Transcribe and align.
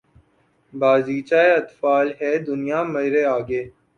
بازیچۂ 0.73 1.41
اطفال 1.59 2.07
ہے 2.19 2.31
دنیا 2.47 2.79
مرے 2.93 3.23
آگے 3.35 3.61